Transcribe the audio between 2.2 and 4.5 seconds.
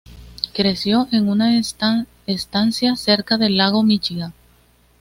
estancia cerca del Lago Míchigan.